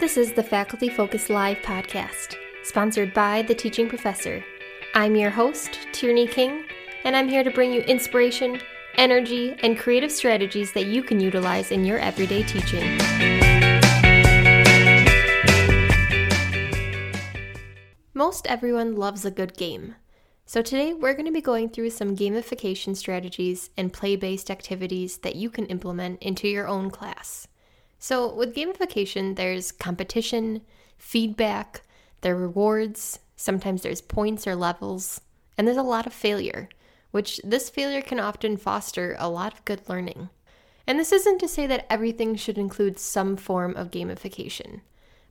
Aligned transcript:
This 0.00 0.16
is 0.16 0.32
the 0.32 0.42
Faculty 0.42 0.88
Focus 0.88 1.28
Live 1.28 1.58
podcast, 1.58 2.36
sponsored 2.62 3.12
by 3.12 3.42
The 3.42 3.54
Teaching 3.54 3.86
Professor. 3.86 4.42
I'm 4.94 5.14
your 5.14 5.28
host, 5.28 5.78
Tierney 5.92 6.26
King, 6.26 6.64
and 7.04 7.14
I'm 7.14 7.28
here 7.28 7.44
to 7.44 7.50
bring 7.50 7.70
you 7.70 7.82
inspiration, 7.82 8.62
energy, 8.94 9.54
and 9.62 9.78
creative 9.78 10.10
strategies 10.10 10.72
that 10.72 10.86
you 10.86 11.02
can 11.02 11.20
utilize 11.20 11.70
in 11.70 11.84
your 11.84 11.98
everyday 11.98 12.44
teaching. 12.44 12.96
Most 18.14 18.46
everyone 18.46 18.96
loves 18.96 19.26
a 19.26 19.30
good 19.30 19.54
game. 19.54 19.96
So, 20.46 20.62
today 20.62 20.94
we're 20.94 21.12
going 21.12 21.26
to 21.26 21.30
be 21.30 21.42
going 21.42 21.68
through 21.68 21.90
some 21.90 22.16
gamification 22.16 22.96
strategies 22.96 23.68
and 23.76 23.92
play 23.92 24.16
based 24.16 24.50
activities 24.50 25.18
that 25.18 25.36
you 25.36 25.50
can 25.50 25.66
implement 25.66 26.22
into 26.22 26.48
your 26.48 26.66
own 26.66 26.90
class. 26.90 27.48
So, 28.02 28.34
with 28.34 28.54
gamification, 28.56 29.36
there's 29.36 29.72
competition, 29.72 30.62
feedback, 30.96 31.82
there 32.22 32.34
are 32.34 32.38
rewards, 32.38 33.18
sometimes 33.36 33.82
there's 33.82 34.00
points 34.00 34.46
or 34.46 34.56
levels, 34.56 35.20
and 35.58 35.68
there's 35.68 35.76
a 35.76 35.82
lot 35.82 36.06
of 36.06 36.14
failure, 36.14 36.70
which 37.10 37.42
this 37.44 37.68
failure 37.68 38.00
can 38.00 38.18
often 38.18 38.56
foster 38.56 39.16
a 39.18 39.28
lot 39.28 39.52
of 39.52 39.64
good 39.66 39.86
learning. 39.86 40.30
And 40.86 40.98
this 40.98 41.12
isn't 41.12 41.40
to 41.40 41.48
say 41.48 41.66
that 41.66 41.86
everything 41.90 42.36
should 42.36 42.56
include 42.56 42.98
some 42.98 43.36
form 43.36 43.76
of 43.76 43.90
gamification, 43.90 44.80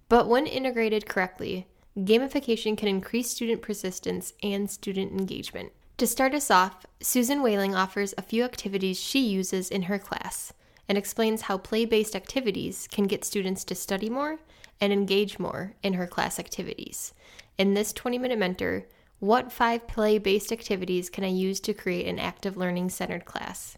but 0.08 0.28
when 0.28 0.45
integrated 0.45 1.09
correctly, 1.09 1.66
gamification 1.98 2.78
can 2.78 2.88
increase 2.88 3.31
student 3.31 3.64
persistence 3.64 4.34
and 4.44 4.70
student 4.70 5.12
engagement. 5.12 5.72
To 5.98 6.06
start 6.06 6.36
us 6.36 6.52
off, 6.52 6.86
Susan 7.02 7.42
Whaling 7.42 7.73
offers 7.73 8.14
a 8.16 8.22
few 8.22 8.44
activities 8.44 9.00
she 9.00 9.22
uses 9.22 9.72
in 9.72 9.84
her 9.84 9.98
class 9.98 10.54
and 10.90 10.98
explains 10.98 11.44
how 11.44 11.58
play 11.58 11.86
based 11.86 12.16
activities 12.16 12.88
can 12.92 13.06
get 13.06 13.24
students 13.24 13.64
to 13.64 13.76
study 13.76 14.10
more 14.10 14.40
and 14.82 14.92
engage 14.92 15.38
more 15.38 15.76
in 15.84 15.94
her 15.94 16.08
class 16.08 16.40
activities. 16.40 17.14
In 17.59 17.76
this 17.76 17.94
20 17.94 18.18
minute 18.18 18.40
mentor, 18.40 18.88
what 19.20 19.52
five 19.52 19.88
play 19.88 20.18
based 20.18 20.52
activities 20.52 21.09
can 21.09 21.23
I 21.23 21.28
use 21.28 21.59
to 21.62 21.73
create 21.73 22.08
an 22.08 22.18
active 22.18 22.58
learning 22.58 22.90
centered 22.90 23.26
class? 23.26 23.78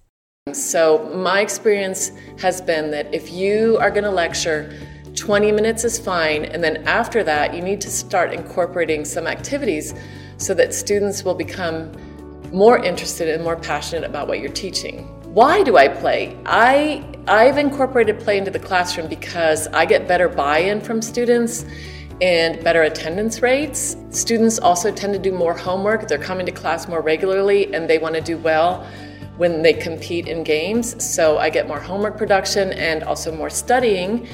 So, 0.54 1.12
my 1.14 1.42
experience 1.42 2.12
has 2.40 2.62
been 2.62 2.90
that 2.92 3.14
if 3.14 3.32
you 3.32 3.78
are 3.80 3.92
going 3.92 4.06
to 4.06 4.12
lecture, 4.12 4.76
20 5.16 5.52
minutes 5.52 5.84
is 5.84 6.00
fine, 6.00 6.46
and 6.46 6.64
then 6.64 6.78
after 6.88 7.24
that, 7.24 7.54
you 7.54 7.62
need 7.62 7.82
to 7.82 7.90
start 7.90 8.34
incorporating 8.34 9.06
some 9.06 9.28
activities 9.28 9.94
so 10.38 10.54
that 10.54 10.74
students 10.74 11.24
will 11.24 11.36
become 11.36 11.92
more 12.52 12.80
interested 12.80 13.30
and 13.30 13.44
more 13.44 13.56
passionate 13.56 14.04
about 14.04 14.28
what 14.28 14.40
you're 14.40 14.52
teaching. 14.52 15.21
Why 15.34 15.64
do 15.64 15.78
I 15.78 15.88
play? 15.88 16.38
I 16.46 17.06
I've 17.26 17.58
incorporated 17.58 18.20
play 18.20 18.38
into 18.38 18.52
the 18.52 18.60
classroom 18.60 19.08
because 19.08 19.66
I 19.68 19.86
get 19.86 20.06
better 20.06 20.28
buy-in 20.28 20.82
from 20.82 21.02
students 21.02 21.64
and 22.20 22.62
better 22.66 22.82
attendance 22.82 23.42
rates. 23.42 23.96
Students 24.10 24.60
also 24.60 24.92
tend 24.92 25.14
to 25.14 25.20
do 25.20 25.32
more 25.32 25.58
homework. 25.58 26.10
They're 26.10 26.18
coming 26.18 26.46
to 26.48 26.52
class 26.52 26.90
more 26.90 27.00
regularly 27.00 27.74
and 27.74 27.90
they 27.90 27.98
want 27.98 28.16
to 28.16 28.20
do 28.22 28.38
well 28.40 28.86
when 29.38 29.62
they 29.62 29.72
compete 29.72 30.28
in 30.28 30.44
games. 30.44 31.02
So 31.02 31.38
I 31.38 31.50
get 31.50 31.66
more 31.66 31.80
homework 31.80 32.18
production 32.18 32.74
and 32.74 33.02
also 33.02 33.34
more 33.34 33.50
studying. 33.50 34.28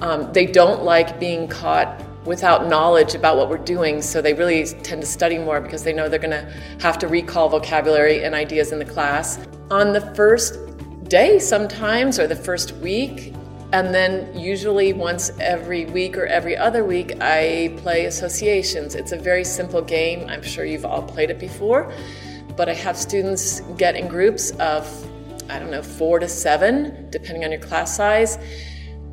Um, 0.00 0.32
they 0.32 0.46
don't 0.46 0.84
like 0.84 1.18
being 1.18 1.48
caught 1.48 2.00
without 2.26 2.66
knowledge 2.66 3.14
about 3.14 3.36
what 3.36 3.48
we're 3.48 3.56
doing, 3.56 4.02
so 4.02 4.20
they 4.20 4.34
really 4.34 4.66
tend 4.82 5.00
to 5.00 5.06
study 5.06 5.38
more 5.38 5.60
because 5.60 5.84
they 5.84 5.92
know 5.92 6.08
they're 6.08 6.18
going 6.18 6.30
to 6.30 6.52
have 6.80 6.98
to 6.98 7.08
recall 7.08 7.48
vocabulary 7.48 8.24
and 8.24 8.34
ideas 8.34 8.72
in 8.72 8.78
the 8.78 8.84
class. 8.84 9.38
On 9.70 9.92
the 9.92 10.00
first 10.14 10.58
day, 11.08 11.38
sometimes, 11.38 12.18
or 12.18 12.26
the 12.26 12.36
first 12.36 12.72
week, 12.76 13.32
and 13.72 13.94
then 13.94 14.36
usually 14.38 14.92
once 14.92 15.30
every 15.40 15.86
week 15.86 16.16
or 16.16 16.26
every 16.26 16.56
other 16.56 16.84
week, 16.84 17.12
I 17.20 17.74
play 17.78 18.06
associations. 18.06 18.94
It's 18.94 19.12
a 19.12 19.18
very 19.18 19.44
simple 19.44 19.82
game. 19.82 20.28
I'm 20.28 20.42
sure 20.42 20.64
you've 20.64 20.84
all 20.84 21.02
played 21.02 21.30
it 21.30 21.38
before, 21.38 21.92
but 22.56 22.68
I 22.68 22.74
have 22.74 22.96
students 22.96 23.60
get 23.76 23.96
in 23.96 24.08
groups 24.08 24.50
of, 24.52 24.88
I 25.50 25.58
don't 25.58 25.70
know, 25.70 25.82
four 25.82 26.18
to 26.18 26.28
seven, 26.28 27.08
depending 27.10 27.44
on 27.44 27.52
your 27.52 27.60
class 27.60 27.96
size 27.96 28.38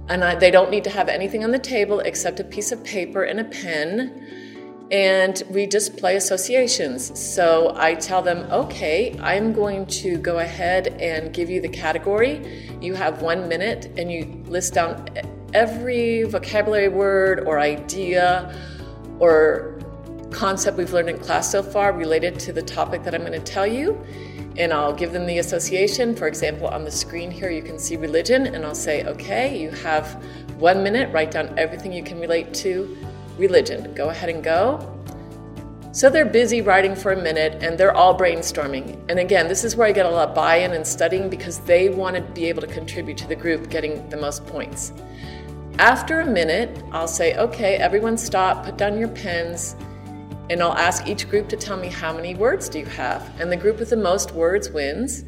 and 0.10 0.24
I, 0.24 0.36
they 0.36 0.52
don't 0.52 0.70
need 0.70 0.84
to 0.84 0.90
have 0.90 1.10
anything 1.10 1.44
on 1.44 1.52
the 1.52 1.60
table 1.60 2.00
except 2.00 2.40
a 2.40 2.44
piece 2.44 2.72
of 2.72 2.84
paper 2.84 3.24
and 3.24 3.40
a 3.40 3.46
pen. 3.46 4.88
And 4.92 5.42
we 5.50 5.66
just 5.66 5.98
play 5.98 6.18
associations. 6.18 7.18
So 7.20 7.74
I 7.78 7.96
tell 7.96 8.22
them, 8.22 8.40
okay, 8.52 9.18
I'm 9.22 9.54
going 9.54 9.86
to 9.88 10.18
go 10.18 10.40
ahead 10.40 10.88
and 11.00 11.34
give 11.34 11.50
you 11.50 11.62
the 11.62 11.70
category. 11.70 12.78
You 12.82 12.94
have 12.94 13.22
one 13.22 13.48
minute 13.48 13.92
and 13.98 14.12
you 14.12 14.44
list 14.46 14.74
down 14.74 15.08
every 15.54 16.24
vocabulary 16.24 16.90
word 16.90 17.42
or 17.48 17.60
idea 17.60 18.54
or 19.20 19.80
concept 20.32 20.78
we've 20.78 20.92
learned 20.92 21.10
in 21.10 21.20
class 21.20 21.52
so 21.52 21.64
far 21.64 21.94
related 21.94 22.40
to 22.40 22.52
the 22.52 22.62
topic 22.62 23.04
that 23.04 23.16
I'm 23.16 23.22
going 23.22 23.34
to 23.34 23.40
tell 23.40 23.68
you 23.68 24.04
and 24.58 24.72
I'll 24.74 24.94
give 24.94 25.14
them 25.14 25.26
the 25.26 25.40
association. 25.40 26.16
For 26.16 26.28
example, 26.28 26.68
on 26.68 26.84
the 26.84 26.92
screen 26.92 27.32
here, 27.32 27.50
you 27.50 27.62
can 27.62 27.80
see 27.80 27.96
religion, 27.96 28.48
and 28.48 28.66
I'll 28.66 28.76
say, 28.76 29.06
okay, 29.06 29.60
you 29.60 29.70
have 29.72 30.24
one 30.58 30.84
minute, 30.84 31.12
write 31.14 31.32
down 31.32 31.54
everything 31.58 31.92
you 31.92 32.04
can 32.04 32.20
relate 32.20 32.54
to 32.56 32.98
religion. 33.38 33.94
Go 33.96 34.10
ahead 34.10 34.30
and 34.30 34.44
go. 34.44 34.90
So 35.92 36.10
they're 36.10 36.26
busy 36.26 36.62
writing 36.62 36.96
for 36.96 37.12
a 37.12 37.22
minute 37.22 37.64
and 37.64 37.78
they're 37.78 37.96
all 37.96 38.18
brainstorming. 38.18 39.00
And 39.10 39.20
again, 39.20 39.48
this 39.48 39.64
is 39.64 39.76
where 39.76 39.88
I 39.88 39.92
get 39.92 40.08
a 40.08 40.10
lot 40.10 40.30
of 40.30 40.34
buy 40.34 40.56
in 40.56 40.74
and 40.74 40.86
studying 40.86 41.30
because 41.30 41.60
they 41.60 41.90
want 41.90 42.16
to 42.16 42.22
be 42.22 42.50
able 42.50 42.62
to 42.62 42.68
contribute 42.68 43.16
to 43.20 43.28
the 43.28 43.36
group 43.36 43.70
getting 43.70 44.10
the 44.10 44.18
most 44.18 44.44
points. 44.48 44.92
After 45.78 46.22
a 46.22 46.26
minute, 46.26 46.84
I'll 46.92 47.08
say, 47.08 47.36
okay, 47.38 47.76
everyone 47.76 48.18
stop, 48.18 48.66
put 48.66 48.76
down 48.76 48.98
your 48.98 49.10
pens 49.10 49.76
and 50.54 50.62
I'll 50.62 50.78
ask 50.78 51.08
each 51.08 51.28
group 51.30 51.50
to 51.50 51.58
tell 51.58 51.78
me 51.78 51.88
how 51.88 52.14
many 52.14 52.36
words 52.36 52.70
do 52.70 52.78
you 52.78 52.86
have. 52.86 53.28
And 53.42 53.52
the 53.52 53.58
group 53.58 53.80
with 53.80 53.90
the 53.90 53.98
most 53.98 54.34
words 54.34 54.70
wins. 54.70 55.24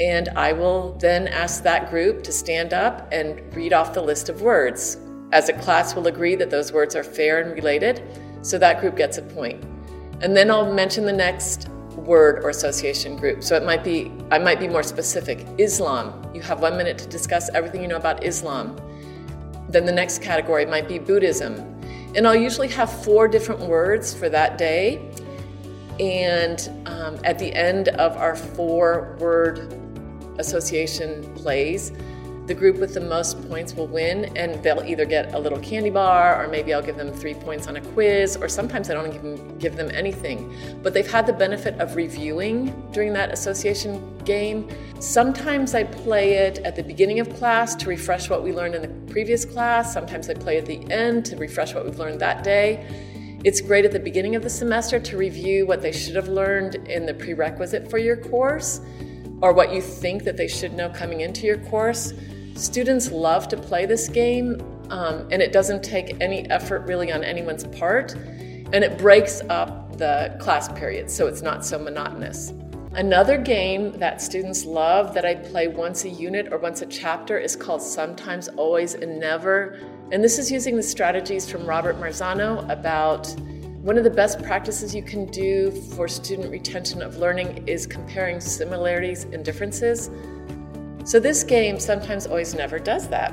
And 0.00 0.28
I 0.30 0.52
will 0.52 0.94
then 0.94 1.28
ask 1.28 1.62
that 1.62 1.90
group 1.90 2.24
to 2.24 2.32
stand 2.32 2.74
up 2.74 3.08
and 3.12 3.40
read 3.54 3.72
off 3.72 3.94
the 3.94 4.02
list 4.02 4.28
of 4.28 4.42
words. 4.42 4.98
As 5.30 5.48
a 5.48 5.52
class, 5.52 5.94
we'll 5.94 6.08
agree 6.08 6.34
that 6.34 6.50
those 6.50 6.72
words 6.72 6.96
are 6.96 7.04
fair 7.04 7.40
and 7.40 7.52
related, 7.52 8.02
so 8.42 8.58
that 8.58 8.80
group 8.80 8.96
gets 8.96 9.16
a 9.18 9.22
point. 9.22 9.62
And 10.22 10.36
then 10.36 10.50
I'll 10.50 10.72
mention 10.72 11.04
the 11.04 11.12
next 11.12 11.68
word 11.94 12.42
or 12.42 12.50
association 12.50 13.16
group. 13.16 13.44
So 13.44 13.54
it 13.54 13.64
might 13.64 13.84
be, 13.84 14.10
I 14.32 14.38
might 14.38 14.58
be 14.58 14.66
more 14.66 14.82
specific. 14.82 15.46
Islam. 15.58 16.28
You 16.34 16.40
have 16.42 16.60
one 16.60 16.76
minute 16.76 16.98
to 16.98 17.06
discuss 17.06 17.48
everything 17.54 17.80
you 17.82 17.88
know 17.88 17.96
about 17.96 18.24
Islam. 18.24 18.76
Then 19.68 19.84
the 19.84 19.92
next 19.92 20.20
category 20.20 20.66
might 20.66 20.88
be 20.88 20.98
Buddhism. 20.98 21.77
And 22.14 22.26
I'll 22.26 22.34
usually 22.34 22.68
have 22.68 23.04
four 23.04 23.28
different 23.28 23.60
words 23.60 24.14
for 24.14 24.28
that 24.28 24.58
day. 24.58 25.10
And 26.00 26.70
um, 26.86 27.20
at 27.24 27.38
the 27.38 27.52
end 27.52 27.88
of 27.88 28.16
our 28.16 28.36
four 28.36 29.16
word 29.18 29.74
association 30.38 31.34
plays, 31.34 31.92
the 32.48 32.54
group 32.54 32.78
with 32.78 32.94
the 32.94 33.00
most 33.00 33.46
points 33.48 33.74
will 33.74 33.86
win, 33.86 34.36
and 34.36 34.60
they'll 34.62 34.82
either 34.82 35.04
get 35.04 35.34
a 35.34 35.38
little 35.38 35.60
candy 35.60 35.90
bar, 35.90 36.42
or 36.42 36.48
maybe 36.48 36.72
I'll 36.72 36.82
give 36.82 36.96
them 36.96 37.12
three 37.12 37.34
points 37.34 37.68
on 37.68 37.76
a 37.76 37.80
quiz, 37.80 38.36
or 38.36 38.48
sometimes 38.48 38.88
I 38.90 38.94
don't 38.94 39.14
even 39.14 39.58
give 39.58 39.76
them 39.76 39.90
anything. 39.92 40.52
But 40.82 40.94
they've 40.94 41.10
had 41.10 41.26
the 41.26 41.34
benefit 41.34 41.78
of 41.78 41.94
reviewing 41.94 42.74
during 42.90 43.12
that 43.12 43.30
association 43.32 44.16
game. 44.24 44.68
Sometimes 44.98 45.74
I 45.74 45.84
play 45.84 46.34
it 46.34 46.58
at 46.60 46.74
the 46.74 46.82
beginning 46.82 47.20
of 47.20 47.28
class 47.36 47.74
to 47.76 47.88
refresh 47.88 48.30
what 48.30 48.42
we 48.42 48.52
learned 48.52 48.74
in 48.74 48.82
the 48.82 49.12
previous 49.12 49.44
class. 49.44 49.92
Sometimes 49.92 50.30
I 50.30 50.34
play 50.34 50.56
at 50.56 50.64
the 50.64 50.90
end 50.90 51.26
to 51.26 51.36
refresh 51.36 51.74
what 51.74 51.84
we've 51.84 51.98
learned 51.98 52.20
that 52.20 52.42
day. 52.42 52.86
It's 53.44 53.60
great 53.60 53.84
at 53.84 53.92
the 53.92 54.00
beginning 54.00 54.34
of 54.36 54.42
the 54.42 54.50
semester 54.50 54.98
to 54.98 55.16
review 55.18 55.66
what 55.66 55.82
they 55.82 55.92
should 55.92 56.16
have 56.16 56.28
learned 56.28 56.76
in 56.88 57.04
the 57.04 57.14
prerequisite 57.14 57.90
for 57.90 57.98
your 57.98 58.16
course 58.16 58.80
or 59.40 59.52
what 59.52 59.72
you 59.72 59.80
think 59.80 60.24
that 60.24 60.36
they 60.36 60.48
should 60.48 60.72
know 60.72 60.88
coming 60.88 61.20
into 61.20 61.46
your 61.46 61.58
course. 61.58 62.14
Students 62.58 63.12
love 63.12 63.46
to 63.48 63.56
play 63.56 63.86
this 63.86 64.08
game, 64.08 64.60
um, 64.90 65.28
and 65.30 65.40
it 65.40 65.52
doesn't 65.52 65.84
take 65.84 66.20
any 66.20 66.50
effort 66.50 66.88
really 66.88 67.12
on 67.12 67.22
anyone's 67.22 67.62
part, 67.62 68.14
and 68.16 68.82
it 68.82 68.98
breaks 68.98 69.42
up 69.48 69.96
the 69.96 70.36
class 70.40 70.68
period 70.72 71.08
so 71.08 71.28
it's 71.28 71.40
not 71.40 71.64
so 71.64 71.78
monotonous. 71.78 72.52
Another 72.94 73.38
game 73.38 73.96
that 74.00 74.20
students 74.20 74.64
love 74.64 75.14
that 75.14 75.24
I 75.24 75.36
play 75.36 75.68
once 75.68 76.04
a 76.04 76.08
unit 76.08 76.52
or 76.52 76.58
once 76.58 76.82
a 76.82 76.86
chapter 76.86 77.38
is 77.38 77.54
called 77.54 77.80
Sometimes, 77.80 78.48
Always, 78.48 78.94
and 78.94 79.20
Never. 79.20 79.78
And 80.10 80.22
this 80.22 80.36
is 80.36 80.50
using 80.50 80.74
the 80.74 80.82
strategies 80.82 81.48
from 81.48 81.64
Robert 81.64 81.94
Marzano 82.00 82.68
about 82.68 83.28
one 83.82 83.96
of 83.96 84.02
the 84.02 84.10
best 84.10 84.42
practices 84.42 84.92
you 84.92 85.04
can 85.04 85.26
do 85.26 85.70
for 85.94 86.08
student 86.08 86.50
retention 86.50 87.02
of 87.02 87.18
learning 87.18 87.68
is 87.68 87.86
comparing 87.86 88.40
similarities 88.40 89.24
and 89.32 89.44
differences. 89.44 90.10
So 91.08 91.18
this 91.18 91.42
game 91.42 91.80
sometimes 91.80 92.26
always 92.26 92.54
never 92.54 92.78
does 92.78 93.08
that. 93.08 93.32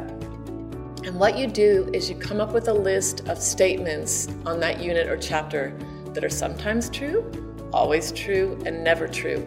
And 1.03 1.19
what 1.19 1.37
you 1.37 1.45
do 1.45 1.89
is 1.91 2.09
you 2.09 2.15
come 2.15 2.39
up 2.39 2.53
with 2.53 2.69
a 2.69 2.73
list 2.73 3.27
of 3.27 3.37
statements 3.37 4.29
on 4.45 4.61
that 4.61 4.79
unit 4.79 5.09
or 5.09 5.17
chapter 5.17 5.77
that 6.13 6.23
are 6.23 6.29
sometimes 6.29 6.89
true, 6.89 7.29
always 7.73 8.13
true, 8.13 8.57
and 8.65 8.81
never 8.81 9.09
true. 9.09 9.45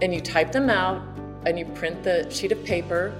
And 0.00 0.14
you 0.14 0.22
type 0.22 0.50
them 0.50 0.70
out 0.70 1.06
and 1.44 1.58
you 1.58 1.66
print 1.66 2.02
the 2.02 2.26
sheet 2.30 2.52
of 2.52 2.64
paper 2.64 3.12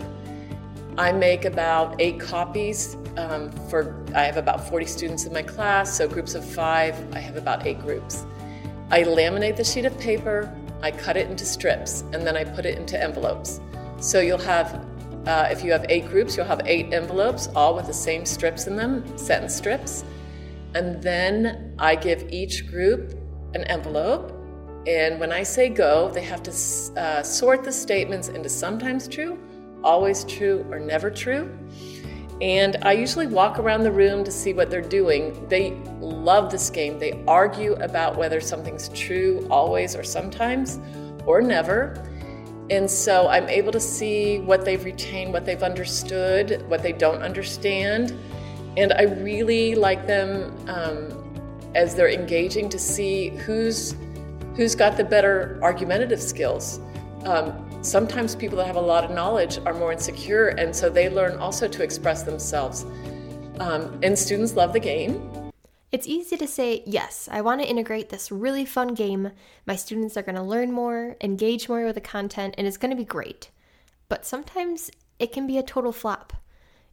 I 0.97 1.13
make 1.13 1.45
about 1.45 2.01
eight 2.01 2.19
copies 2.19 2.97
um, 3.19 3.53
for, 3.69 4.03
I 4.15 4.23
have 4.23 4.39
about 4.39 4.67
40 4.67 4.87
students 4.87 5.27
in 5.27 5.35
my 5.35 5.43
class, 5.43 5.95
so 5.95 6.09
groups 6.09 6.35
of 6.35 6.43
five, 6.43 6.97
I 7.15 7.19
have 7.19 7.37
about 7.37 7.67
eight 7.67 7.83
groups. 7.83 8.25
I 8.91 9.03
laminate 9.03 9.57
the 9.57 9.65
sheet 9.65 9.85
of 9.85 9.99
paper, 9.99 10.51
I 10.83 10.91
cut 10.91 11.19
it 11.19 11.29
into 11.29 11.45
strips, 11.45 12.03
and 12.15 12.27
then 12.27 12.35
I 12.35 12.45
put 12.45 12.65
it 12.65 12.79
into 12.79 12.99
envelopes. 12.99 13.61
So 14.03 14.19
you'll 14.19 14.39
have, 14.39 14.85
uh, 15.29 15.47
if 15.53 15.63
you 15.63 15.71
have 15.71 15.87
eight 15.89 16.09
groups, 16.09 16.37
you'll 16.37 16.47
have 16.47 16.61
eight 16.65 16.93
envelopes, 16.93 17.49
all 17.55 17.77
with 17.77 17.87
the 17.87 17.95
same 17.95 18.27
strips 18.27 18.67
in 18.67 18.75
them, 18.75 19.17
sentence 19.17 19.55
strips. 19.55 20.05
And 20.75 21.01
then 21.01 21.77
I 21.79 21.95
give 21.95 22.29
each 22.29 22.67
group 22.67 23.15
an 23.55 23.63
envelope. 23.65 24.33
And 24.89 25.21
when 25.21 25.31
I 25.31 25.45
say 25.45 25.69
go, 25.69 26.11
they 26.11 26.23
have 26.23 26.43
to 26.43 26.51
uh, 27.01 27.23
sort 27.23 27.63
the 27.63 27.71
statements 27.71 28.27
into 28.27 28.49
sometimes 28.49 29.07
true, 29.07 29.39
always 29.85 30.25
true, 30.25 30.67
or 30.69 30.81
never 30.81 31.09
true. 31.09 31.57
And 32.41 32.79
I 32.83 32.95
usually 32.95 33.29
walk 33.29 33.61
around 33.61 33.85
the 33.85 33.93
room 33.93 34.25
to 34.25 34.33
see 34.33 34.53
what 34.53 34.69
they're 34.69 34.81
doing. 34.81 35.47
They 35.47 35.81
love 36.01 36.51
this 36.51 36.71
game. 36.71 36.99
They 36.99 37.23
argue 37.29 37.75
about 37.75 38.17
whether 38.19 38.41
something's 38.41 38.89
true 38.89 39.47
always 39.49 39.95
or 39.95 40.03
sometimes 40.03 40.81
or 41.25 41.41
never. 41.41 42.05
And 42.71 42.91
so 42.91 43.29
I'm 43.29 43.49
able 43.49 43.73
to 43.73 43.81
see 43.81 44.39
what 44.41 44.65
they've 44.65 44.83
retained, 44.85 45.33
what 45.33 45.45
they've 45.45 45.63
understood, 45.63 46.65
what 46.69 46.83
they 46.83 46.93
don't 46.93 47.23
understand. 47.23 48.19
And 48.77 48.93
I 48.93 49.03
really 49.03 49.75
like 49.75 50.07
them 50.07 50.57
um, 50.69 51.13
as 51.75 51.95
they're 51.95 52.11
engaging 52.11 52.69
to 52.71 52.79
see 52.79 53.31
who's 53.31 53.95
who's 54.55 54.75
got 54.75 54.97
the 54.99 55.05
better 55.05 55.59
argumentative 55.63 56.21
skills. 56.21 56.79
Um, 57.25 57.69
sometimes 57.83 58.37
people 58.37 58.59
that 58.59 58.67
have 58.67 58.77
a 58.77 58.81
lot 58.81 59.03
of 59.03 59.11
knowledge 59.11 59.59
are 59.65 59.73
more 59.73 59.93
insecure, 59.93 60.49
and 60.49 60.75
so 60.75 60.91
they 60.91 61.09
learn 61.09 61.39
also 61.39 61.69
to 61.69 61.83
express 61.83 62.23
themselves. 62.23 62.85
Um, 63.61 63.99
and 64.03 64.19
students 64.19 64.55
love 64.55 64.73
the 64.73 64.81
game. 64.81 65.31
It's 65.93 66.09
easy 66.09 66.39
to 66.39 66.47
say, 66.47 66.83
yes, 66.87 67.29
I 67.31 67.43
want 67.43 67.61
to 67.61 67.69
integrate 67.69 68.09
this 68.09 68.33
really 68.33 68.65
fun 68.65 68.95
game. 68.95 69.31
My 69.67 69.77
students 69.77 70.17
are 70.17 70.23
going 70.23 70.37
to 70.37 70.43
learn 70.43 70.73
more, 70.73 71.17
engage 71.21 71.69
more 71.69 71.85
with 71.85 71.97
the 71.97 72.01
content, 72.01 72.55
and 72.57 72.67
it's 72.67 72.79
going 72.79 72.91
to 72.91 72.97
be 72.97 73.05
great. 73.05 73.51
But 74.09 74.25
sometimes 74.25 74.91
it 75.19 75.33
can 75.33 75.47
be 75.47 75.59
a 75.59 75.63
total 75.63 75.93
flop. 75.93 76.33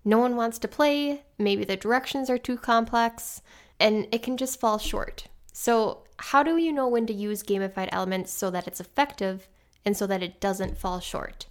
No 0.03 0.17
one 0.17 0.35
wants 0.35 0.59
to 0.59 0.67
play, 0.67 1.23
maybe 1.37 1.63
the 1.63 1.77
directions 1.77 2.29
are 2.29 2.37
too 2.37 2.57
complex, 2.57 3.41
and 3.79 4.05
it 4.11 4.21
can 4.21 4.35
just 4.35 4.59
fall 4.59 4.77
short. 4.77 5.27
So, 5.53 6.03
how 6.17 6.43
do 6.43 6.57
you 6.57 6.73
know 6.73 6.89
when 6.89 7.07
to 7.07 7.13
use 7.13 7.41
gamified 7.41 7.87
elements 7.93 8.33
so 8.33 8.49
that 8.51 8.67
it's 8.67 8.81
effective 8.81 9.47
and 9.85 9.95
so 9.95 10.07
that 10.07 10.21
it 10.21 10.41
doesn't 10.41 10.77
fall 10.77 10.99
short? 10.99 11.45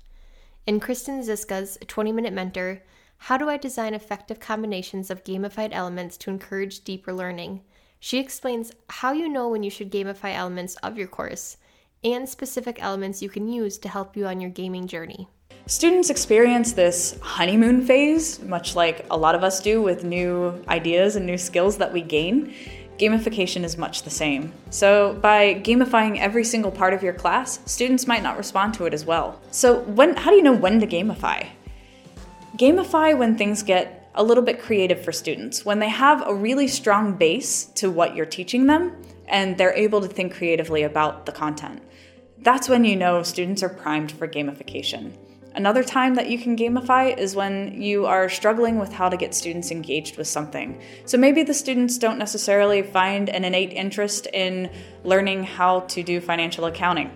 In 0.66 0.80
Kristen 0.80 1.22
Ziska's 1.22 1.78
20 1.86 2.12
Minute 2.12 2.34
Mentor, 2.34 2.82
How 3.18 3.36
Do 3.36 3.50
I 3.50 3.58
Design 3.58 3.92
Effective 3.92 4.40
Combinations 4.40 5.10
of 5.10 5.22
Gamified 5.22 5.70
Elements 5.72 6.16
to 6.18 6.30
Encourage 6.30 6.80
Deeper 6.80 7.12
Learning? 7.12 7.60
She 8.00 8.18
explains 8.18 8.72
how 8.88 9.12
you 9.12 9.28
know 9.28 9.50
when 9.50 9.62
you 9.62 9.68
should 9.70 9.92
gamify 9.92 10.34
elements 10.34 10.76
of 10.76 10.96
your 10.96 11.08
course 11.08 11.58
and 12.02 12.26
specific 12.26 12.82
elements 12.82 13.20
you 13.20 13.28
can 13.28 13.46
use 13.46 13.76
to 13.78 13.88
help 13.88 14.16
you 14.16 14.26
on 14.26 14.40
your 14.40 14.50
gaming 14.50 14.86
journey. 14.86 15.28
Students 15.66 16.08
experience 16.08 16.72
this 16.72 17.18
honeymoon 17.20 17.84
phase, 17.84 18.40
much 18.40 18.74
like 18.74 19.04
a 19.10 19.16
lot 19.16 19.34
of 19.34 19.44
us 19.44 19.60
do 19.60 19.82
with 19.82 20.04
new 20.04 20.64
ideas 20.68 21.16
and 21.16 21.26
new 21.26 21.36
skills 21.36 21.76
that 21.76 21.92
we 21.92 22.00
gain. 22.00 22.54
Gamification 22.98 23.62
is 23.62 23.76
much 23.76 24.02
the 24.02 24.10
same. 24.10 24.52
So, 24.70 25.18
by 25.20 25.54
gamifying 25.54 26.18
every 26.18 26.44
single 26.44 26.70
part 26.70 26.94
of 26.94 27.02
your 27.02 27.12
class, 27.12 27.60
students 27.66 28.06
might 28.06 28.22
not 28.22 28.38
respond 28.38 28.74
to 28.74 28.86
it 28.86 28.94
as 28.94 29.04
well. 29.04 29.40
So, 29.50 29.80
when 29.80 30.16
how 30.16 30.30
do 30.30 30.36
you 30.36 30.42
know 30.42 30.54
when 30.54 30.80
to 30.80 30.86
gamify? 30.86 31.46
Gamify 32.58 33.16
when 33.16 33.38
things 33.38 33.62
get 33.62 34.10
a 34.16 34.22
little 34.24 34.42
bit 34.42 34.60
creative 34.60 35.04
for 35.04 35.12
students, 35.12 35.64
when 35.64 35.78
they 35.78 35.88
have 35.88 36.26
a 36.26 36.34
really 36.34 36.66
strong 36.66 37.14
base 37.14 37.66
to 37.76 37.88
what 37.88 38.16
you're 38.16 38.26
teaching 38.26 38.66
them 38.66 39.00
and 39.28 39.56
they're 39.56 39.74
able 39.74 40.00
to 40.00 40.08
think 40.08 40.34
creatively 40.34 40.82
about 40.82 41.24
the 41.24 41.30
content. 41.30 41.80
That's 42.38 42.68
when 42.68 42.84
you 42.84 42.96
know 42.96 43.22
students 43.22 43.62
are 43.62 43.68
primed 43.68 44.10
for 44.10 44.26
gamification. 44.26 45.12
Another 45.54 45.84
time 45.84 46.16
that 46.16 46.28
you 46.28 46.36
can 46.36 46.56
gamify 46.56 47.16
is 47.16 47.36
when 47.36 47.80
you 47.80 48.06
are 48.06 48.28
struggling 48.28 48.78
with 48.78 48.92
how 48.92 49.08
to 49.08 49.16
get 49.16 49.34
students 49.34 49.70
engaged 49.70 50.18
with 50.18 50.26
something. 50.26 50.80
So 51.04 51.16
maybe 51.16 51.44
the 51.44 51.54
students 51.54 51.96
don't 51.96 52.18
necessarily 52.18 52.82
find 52.82 53.28
an 53.28 53.44
innate 53.44 53.72
interest 53.72 54.26
in 54.32 54.68
learning 55.04 55.44
how 55.44 55.80
to 55.80 56.02
do 56.02 56.20
financial 56.20 56.64
accounting. 56.64 57.10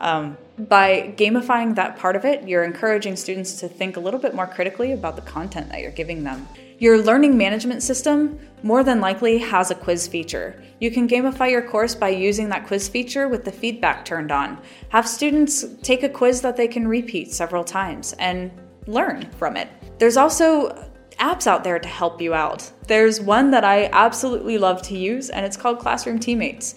Um, 0.00 0.36
by 0.58 1.14
gamifying 1.16 1.74
that 1.74 1.98
part 1.98 2.16
of 2.16 2.24
it, 2.24 2.46
you're 2.46 2.64
encouraging 2.64 3.16
students 3.16 3.54
to 3.60 3.68
think 3.68 3.96
a 3.96 4.00
little 4.00 4.20
bit 4.20 4.34
more 4.34 4.46
critically 4.46 4.92
about 4.92 5.16
the 5.16 5.22
content 5.22 5.68
that 5.70 5.80
you're 5.80 5.90
giving 5.90 6.22
them. 6.22 6.48
Your 6.78 6.98
learning 6.98 7.36
management 7.36 7.82
system 7.82 8.38
more 8.62 8.84
than 8.84 9.00
likely 9.00 9.38
has 9.38 9.70
a 9.70 9.74
quiz 9.74 10.06
feature. 10.06 10.62
You 10.80 10.90
can 10.90 11.08
gamify 11.08 11.50
your 11.50 11.62
course 11.62 11.94
by 11.94 12.10
using 12.10 12.48
that 12.48 12.66
quiz 12.66 12.88
feature 12.88 13.28
with 13.28 13.44
the 13.44 13.52
feedback 13.52 14.04
turned 14.04 14.32
on. 14.32 14.60
Have 14.90 15.08
students 15.08 15.64
take 15.82 16.02
a 16.02 16.08
quiz 16.08 16.40
that 16.42 16.56
they 16.56 16.68
can 16.68 16.86
repeat 16.86 17.32
several 17.32 17.64
times 17.64 18.12
and 18.18 18.50
learn 18.86 19.28
from 19.38 19.56
it. 19.56 19.68
There's 19.98 20.16
also 20.16 20.88
apps 21.18 21.46
out 21.46 21.64
there 21.64 21.78
to 21.78 21.88
help 21.88 22.20
you 22.20 22.34
out. 22.34 22.70
There's 22.86 23.20
one 23.20 23.50
that 23.52 23.64
I 23.64 23.88
absolutely 23.92 24.58
love 24.58 24.82
to 24.82 24.98
use, 24.98 25.30
and 25.30 25.46
it's 25.46 25.56
called 25.56 25.78
Classroom 25.78 26.18
Teammates. 26.18 26.74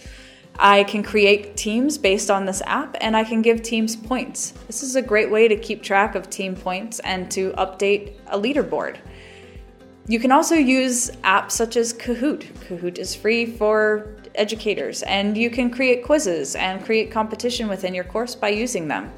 I 0.60 0.84
can 0.86 1.04
create 1.04 1.56
teams 1.56 1.98
based 1.98 2.32
on 2.32 2.46
this 2.46 2.62
app 2.66 2.98
and 3.02 3.16
I 3.16 3.24
can 3.24 3.42
give 3.42 3.62
teams 3.62 3.96
points. 3.96 4.52
This 4.66 4.82
is 4.82 4.96
a 4.96 5.02
great 5.02 5.30
way 5.30 5.48
to 5.48 5.56
keep 5.56 5.84
track 5.84 6.16
of 6.16 6.30
team 6.30 6.56
points 6.56 7.00
and 7.00 7.30
to 7.32 7.52
update 7.52 8.16
a 8.28 8.40
leaderboard. 8.40 8.98
You 10.08 10.20
can 10.20 10.32
also 10.32 10.56
use 10.56 11.12
apps 11.24 11.52
such 11.52 11.76
as 11.76 11.94
Kahoot. 11.94 12.46
Kahoot 12.68 12.98
is 12.98 13.14
free 13.14 13.46
for 13.46 14.16
educators, 14.36 15.04
and 15.04 15.38
you 15.38 15.50
can 15.50 15.70
create 15.70 16.06
quizzes 16.06 16.56
and 16.56 16.84
create 16.86 17.12
competition 17.12 17.68
within 17.68 17.94
your 17.94 18.06
course 18.06 18.34
by 18.34 18.50
using 18.50 18.88
them. 18.88 19.12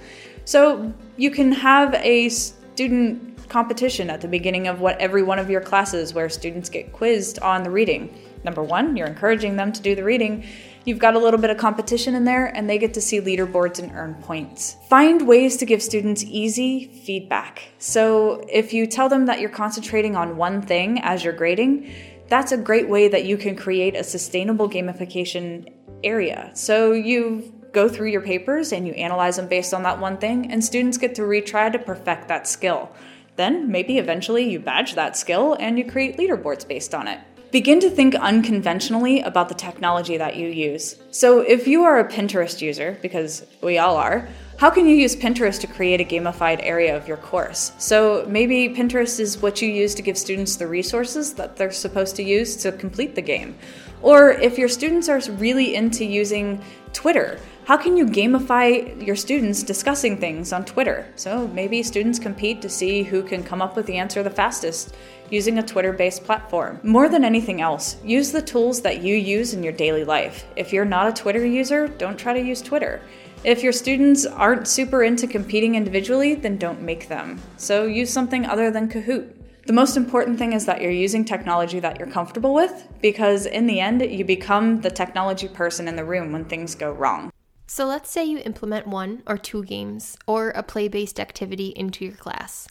So 0.46 0.92
you 1.16 1.30
can 1.30 1.52
have 1.52 1.94
a 1.94 2.30
student 2.30 3.48
competition 3.50 4.10
at 4.10 4.22
the 4.22 4.28
beginning 4.28 4.68
of 4.68 4.82
what 4.82 4.98
every 5.00 5.22
one 5.22 5.38
of 5.38 5.50
your 5.50 5.62
classes 5.62 6.14
where 6.14 6.28
students 6.28 6.70
get 6.70 6.92
quizzed 6.92 7.38
on 7.40 7.62
the 7.62 7.70
reading. 7.70 8.12
Number 8.44 8.64
one, 8.64 8.96
you're 8.96 9.08
encouraging 9.08 9.56
them 9.58 9.72
to 9.72 9.82
do 9.82 9.96
the 9.96 10.04
reading. 10.04 10.44
You've 10.90 10.98
got 10.98 11.14
a 11.14 11.20
little 11.20 11.40
bit 11.40 11.52
of 11.52 11.58
competition 11.58 12.16
in 12.16 12.26
there, 12.26 12.48
and 12.48 12.68
they 12.68 12.80
get 12.80 12.96
to 12.96 13.02
see 13.02 13.22
leaderboards 13.22 13.78
and 13.78 13.92
earn 13.94 14.16
points. 14.16 14.76
Find 14.90 15.28
ways 15.28 15.56
to 15.58 15.66
give 15.68 15.84
students 15.84 16.24
easy 16.24 16.88
feedback. 17.06 17.62
So, 17.78 18.44
if 18.52 18.74
you 18.74 18.88
tell 18.88 19.08
them 19.08 19.28
that 19.28 19.40
you're 19.40 19.52
concentrating 19.52 20.16
on 20.16 20.36
one 20.36 20.64
thing 20.64 21.00
as 21.02 21.24
you're 21.24 21.32
grading, 21.32 21.94
that's 22.28 22.52
a 22.54 22.58
great 22.58 22.90
way 22.90 23.08
that 23.08 23.24
you 23.24 23.38
can 23.38 23.56
create 23.56 23.96
a 23.96 24.04
sustainable 24.04 24.68
gamification 24.68 25.72
area. 26.04 26.50
So, 26.56 26.94
you 26.94 27.54
go 27.72 27.88
through 27.88 28.10
your 28.10 28.22
papers 28.22 28.74
and 28.74 28.88
you 28.88 28.94
analyze 28.94 29.36
them 29.36 29.48
based 29.48 29.76
on 29.76 29.84
that 29.84 30.00
one 30.00 30.18
thing, 30.18 30.52
and 30.52 30.66
students 30.66 30.98
get 30.98 31.14
to 31.16 31.22
retry 31.22 31.72
to 31.72 31.78
perfect 31.78 32.30
that 32.30 32.48
skill. 32.48 32.92
Then, 33.36 33.72
maybe 33.72 34.00
eventually 34.00 34.50
you 34.50 34.60
badge 34.60 34.96
that 34.96 35.16
skill 35.16 35.56
and 35.60 35.78
you 35.78 35.86
create 35.86 36.18
leaderboards 36.18 36.68
based 36.68 36.96
on 36.96 37.08
it. 37.08 37.20
Begin 37.52 37.80
to 37.80 37.90
think 37.90 38.14
unconventionally 38.14 39.22
about 39.22 39.50
the 39.50 39.56
technology 39.56 40.18
that 40.18 40.36
you 40.36 40.50
use. 40.50 40.98
So, 41.10 41.40
if 41.40 41.68
you 41.68 41.84
are 41.84 41.98
a 41.98 42.08
Pinterest 42.08 42.62
user, 42.62 43.00
because 43.02 43.44
we 43.64 43.80
all 43.80 43.98
are, 43.98 44.30
how 44.58 44.70
can 44.70 44.88
you 44.88 44.96
use 44.96 45.16
Pinterest 45.16 45.60
to 45.62 45.68
create 45.68 46.00
a 46.00 46.04
gamified 46.04 46.60
area 46.62 46.96
of 46.96 47.08
your 47.08 47.18
course? 47.18 47.72
So, 47.80 48.24
maybe 48.30 48.70
Pinterest 48.70 49.20
is 49.20 49.42
what 49.42 49.64
you 49.64 49.68
use 49.68 49.96
to 49.96 50.04
give 50.04 50.16
students 50.16 50.58
the 50.58 50.68
resources 50.68 51.34
that 51.36 51.56
they're 51.56 51.72
supposed 51.72 52.16
to 52.18 52.24
use 52.24 52.56
to 52.58 52.72
complete 52.72 53.16
the 53.16 53.24
game. 53.24 53.58
Or 54.04 54.30
if 54.30 54.60
your 54.60 54.70
students 54.70 55.10
are 55.10 55.20
really 55.32 55.74
into 55.74 56.06
using 56.06 56.62
Twitter, 56.94 57.40
how 57.70 57.78
can 57.78 57.96
you 57.96 58.08
gamify 58.08 59.00
your 59.06 59.16
students 59.16 59.62
discussing 59.62 60.18
things 60.18 60.52
on 60.52 60.66
Twitter? 60.66 61.06
So 61.16 61.48
maybe 61.50 61.84
students 61.84 62.18
compete 62.18 62.64
to 62.64 62.68
see 62.68 63.04
who 63.04 63.22
can 63.22 63.44
come 63.44 63.62
up 63.62 63.76
with 63.76 63.86
the 63.86 64.00
answer 64.00 64.24
the 64.24 64.32
fastest 64.32 64.96
using 65.30 65.60
a 65.60 65.62
Twitter 65.62 65.94
based 65.94 66.24
platform. 66.24 66.80
More 66.82 67.10
than 67.10 67.24
anything 67.24 67.62
else, 67.62 67.98
use 68.04 68.32
the 68.32 68.42
tools 68.42 68.82
that 68.82 69.04
you 69.04 69.14
use 69.14 69.54
in 69.54 69.62
your 69.62 69.72
daily 69.72 70.04
life. 70.04 70.48
If 70.56 70.74
you're 70.74 70.84
not 70.84 71.10
a 71.10 71.22
Twitter 71.22 71.46
user, 71.46 71.88
don't 71.88 72.18
try 72.18 72.34
to 72.34 72.42
use 72.42 72.64
Twitter. 72.64 73.04
If 73.44 73.62
your 73.62 73.72
students 73.72 74.26
aren't 74.26 74.68
super 74.68 75.04
into 75.04 75.28
competing 75.28 75.76
individually, 75.76 76.34
then 76.34 76.58
don't 76.58 76.82
make 76.82 77.08
them. 77.08 77.40
So 77.58 77.86
use 77.86 78.12
something 78.12 78.48
other 78.48 78.72
than 78.72 78.90
Kahoot. 78.90 79.32
The 79.68 79.74
most 79.74 79.96
important 79.96 80.40
thing 80.40 80.54
is 80.54 80.66
that 80.66 80.82
you're 80.82 80.90
using 80.90 81.24
technology 81.24 81.80
that 81.82 82.00
you're 82.00 82.08
comfortable 82.08 82.56
with 82.56 82.88
because 83.00 83.46
in 83.46 83.68
the 83.68 83.80
end, 83.80 84.02
you 84.02 84.26
become 84.26 84.82
the 84.82 84.90
technology 84.90 85.48
person 85.48 85.88
in 85.88 85.96
the 85.96 86.04
room 86.04 86.32
when 86.32 86.46
things 86.46 86.74
go 86.74 86.92
wrong. 86.92 87.32
So 87.72 87.86
let's 87.86 88.10
say 88.10 88.26
you 88.26 88.40
implement 88.40 88.88
one 88.88 89.22
or 89.28 89.38
two 89.38 89.64
games 89.64 90.18
or 90.26 90.50
a 90.50 90.64
play 90.64 90.88
based 90.88 91.20
activity 91.20 91.68
into 91.68 92.04
your 92.04 92.16
class. 92.16 92.68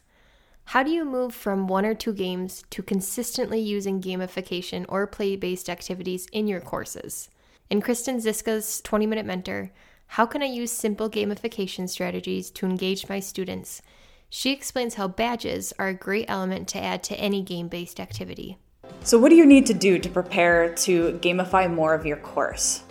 How 0.64 0.82
do 0.82 0.90
you 0.90 1.04
move 1.04 1.32
from 1.32 1.68
one 1.68 1.86
or 1.86 1.94
two 1.94 2.12
games 2.12 2.64
to 2.70 2.82
consistently 2.82 3.60
using 3.60 4.00
gamification 4.02 4.84
or 4.88 5.06
play 5.06 5.36
based 5.36 5.70
activities 5.70 6.26
in 6.32 6.48
your 6.48 6.60
courses? 6.60 7.30
In 7.70 7.80
Kristen 7.80 8.18
Ziska's 8.18 8.80
20 8.80 9.06
Minute 9.06 9.24
Mentor, 9.24 9.70
how 10.08 10.26
can 10.26 10.42
I 10.42 10.46
use 10.46 10.72
simple 10.72 11.08
gamification 11.08 11.88
strategies 11.88 12.50
to 12.50 12.66
engage 12.66 13.08
my 13.08 13.20
students? 13.20 13.80
She 14.28 14.50
explains 14.50 14.94
how 14.94 15.06
badges 15.06 15.72
are 15.78 15.86
a 15.86 15.94
great 15.94 16.26
element 16.26 16.66
to 16.70 16.82
add 16.82 17.04
to 17.04 17.14
any 17.14 17.40
game 17.42 17.68
based 17.68 18.00
activity. 18.00 18.58
So, 19.04 19.16
what 19.16 19.28
do 19.28 19.36
you 19.36 19.46
need 19.46 19.66
to 19.66 19.74
do 19.74 20.00
to 20.00 20.08
prepare 20.08 20.74
to 20.74 21.20
gamify 21.22 21.72
more 21.72 21.94
of 21.94 22.04
your 22.04 22.16
course? 22.16 22.82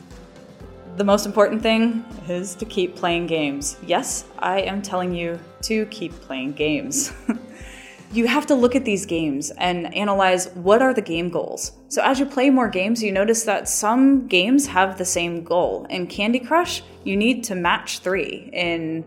The 0.98 1.04
most 1.04 1.28
important 1.28 1.62
thing 1.62 2.04
is 2.28 2.56
to 2.56 2.66
keep 2.66 2.96
playing 2.96 3.28
games. 3.28 3.78
Yes, 3.86 4.26
I 4.40 4.62
am 4.62 4.82
telling 4.82 5.14
you 5.14 5.40
to 5.62 5.86
keep 5.92 6.12
playing 6.22 6.54
games. 6.54 7.14
you 8.12 8.26
have 8.26 8.48
to 8.48 8.56
look 8.56 8.76
at 8.76 8.84
these 8.84 9.06
games 9.06 9.52
and 9.60 9.94
analyze 9.94 10.48
what 10.56 10.82
are 10.82 10.96
the 10.96 11.04
game 11.04 11.30
goals. 11.30 11.74
So 11.90 12.02
as 12.02 12.20
you 12.20 12.26
play 12.26 12.50
more 12.50 12.68
games, 12.68 13.04
you 13.04 13.12
notice 13.12 13.44
that 13.44 13.70
some 13.70 14.26
games 14.26 14.66
have 14.66 14.98
the 14.98 15.06
same 15.06 15.44
goal. 15.44 15.86
In 15.92 16.08
Candy 16.08 16.40
Crush, 16.40 16.82
you 17.04 17.16
need 17.16 17.44
to 17.44 17.54
match 17.54 18.00
3. 18.00 18.50
In 18.52 19.06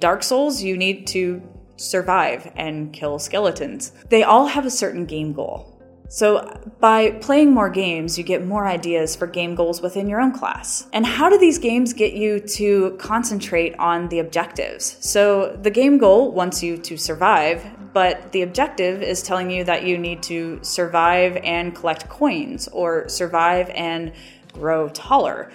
Dark 0.00 0.24
Souls, 0.24 0.60
you 0.60 0.76
need 0.76 1.06
to 1.06 1.40
survive 1.76 2.50
and 2.56 2.92
kill 2.92 3.20
skeletons. 3.20 3.92
They 4.08 4.24
all 4.24 4.48
have 4.48 4.66
a 4.66 4.72
certain 4.72 5.06
game 5.06 5.34
goal. 5.34 5.77
So, 6.10 6.58
by 6.80 7.10
playing 7.20 7.52
more 7.52 7.68
games, 7.68 8.16
you 8.16 8.24
get 8.24 8.42
more 8.42 8.66
ideas 8.66 9.14
for 9.14 9.26
game 9.26 9.54
goals 9.54 9.82
within 9.82 10.08
your 10.08 10.22
own 10.22 10.32
class. 10.32 10.86
And 10.94 11.04
how 11.04 11.28
do 11.28 11.36
these 11.36 11.58
games 11.58 11.92
get 11.92 12.14
you 12.14 12.40
to 12.40 12.96
concentrate 12.98 13.78
on 13.78 14.08
the 14.08 14.20
objectives? 14.20 14.96
So, 15.00 15.54
the 15.60 15.70
game 15.70 15.98
goal 15.98 16.32
wants 16.32 16.62
you 16.62 16.78
to 16.78 16.96
survive, 16.96 17.62
but 17.92 18.32
the 18.32 18.40
objective 18.40 19.02
is 19.02 19.22
telling 19.22 19.50
you 19.50 19.64
that 19.64 19.84
you 19.84 19.98
need 19.98 20.22
to 20.24 20.58
survive 20.62 21.36
and 21.44 21.74
collect 21.74 22.08
coins 22.08 22.68
or 22.68 23.06
survive 23.10 23.68
and 23.74 24.12
grow 24.54 24.88
taller. 24.88 25.52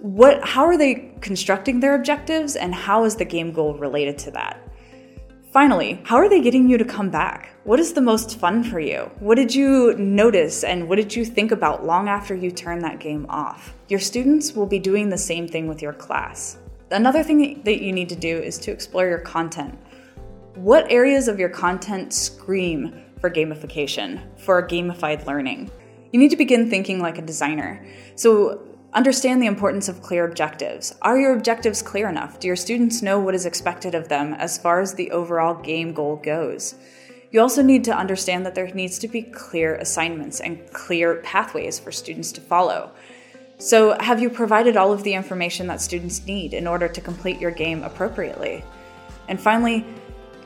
What 0.00 0.42
how 0.42 0.64
are 0.64 0.78
they 0.78 1.12
constructing 1.20 1.80
their 1.80 1.94
objectives 1.94 2.56
and 2.56 2.74
how 2.74 3.04
is 3.04 3.16
the 3.16 3.26
game 3.26 3.52
goal 3.52 3.74
related 3.74 4.16
to 4.20 4.30
that? 4.30 4.69
Finally, 5.52 6.00
how 6.04 6.14
are 6.14 6.28
they 6.28 6.40
getting 6.40 6.68
you 6.70 6.78
to 6.78 6.84
come 6.84 7.10
back? 7.10 7.56
What 7.64 7.80
is 7.80 7.92
the 7.92 8.00
most 8.00 8.38
fun 8.38 8.62
for 8.62 8.78
you? 8.78 9.10
What 9.18 9.34
did 9.34 9.52
you 9.52 9.96
notice 9.98 10.62
and 10.62 10.88
what 10.88 10.94
did 10.94 11.16
you 11.16 11.24
think 11.24 11.50
about 11.50 11.84
long 11.84 12.08
after 12.08 12.36
you 12.36 12.52
turn 12.52 12.78
that 12.80 13.00
game 13.00 13.26
off? 13.28 13.74
Your 13.88 13.98
students 13.98 14.52
will 14.52 14.66
be 14.66 14.78
doing 14.78 15.08
the 15.08 15.18
same 15.18 15.48
thing 15.48 15.66
with 15.66 15.82
your 15.82 15.92
class. 15.92 16.58
Another 16.92 17.24
thing 17.24 17.62
that 17.64 17.82
you 17.82 17.92
need 17.92 18.08
to 18.10 18.14
do 18.14 18.38
is 18.38 18.58
to 18.58 18.70
explore 18.70 19.08
your 19.08 19.18
content. 19.18 19.76
What 20.54 20.88
areas 20.88 21.26
of 21.26 21.40
your 21.40 21.48
content 21.48 22.12
scream 22.12 23.02
for 23.20 23.28
gamification, 23.28 24.20
for 24.38 24.64
gamified 24.64 25.26
learning? 25.26 25.68
You 26.12 26.20
need 26.20 26.30
to 26.30 26.36
begin 26.36 26.70
thinking 26.70 27.00
like 27.00 27.18
a 27.18 27.22
designer. 27.22 27.84
So, 28.14 28.69
Understand 28.92 29.40
the 29.40 29.46
importance 29.46 29.88
of 29.88 30.02
clear 30.02 30.24
objectives. 30.24 30.96
Are 31.00 31.16
your 31.16 31.32
objectives 31.32 31.80
clear 31.80 32.08
enough? 32.08 32.40
Do 32.40 32.48
your 32.48 32.56
students 32.56 33.02
know 33.02 33.20
what 33.20 33.36
is 33.36 33.46
expected 33.46 33.94
of 33.94 34.08
them 34.08 34.34
as 34.34 34.58
far 34.58 34.80
as 34.80 34.94
the 34.94 35.12
overall 35.12 35.54
game 35.54 35.92
goal 35.92 36.16
goes? 36.16 36.74
You 37.30 37.40
also 37.40 37.62
need 37.62 37.84
to 37.84 37.96
understand 37.96 38.44
that 38.44 38.56
there 38.56 38.66
needs 38.74 38.98
to 38.98 39.06
be 39.06 39.22
clear 39.22 39.76
assignments 39.76 40.40
and 40.40 40.68
clear 40.72 41.16
pathways 41.22 41.78
for 41.78 41.92
students 41.92 42.32
to 42.32 42.40
follow. 42.40 42.90
So, 43.58 43.96
have 44.00 44.20
you 44.20 44.28
provided 44.28 44.76
all 44.76 44.92
of 44.92 45.04
the 45.04 45.14
information 45.14 45.68
that 45.68 45.80
students 45.80 46.26
need 46.26 46.52
in 46.52 46.66
order 46.66 46.88
to 46.88 47.00
complete 47.00 47.40
your 47.40 47.52
game 47.52 47.84
appropriately? 47.84 48.64
And 49.28 49.40
finally, 49.40 49.86